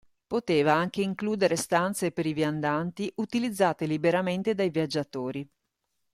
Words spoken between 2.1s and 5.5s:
per i viandanti utilizzate liberamente dai viaggiatori.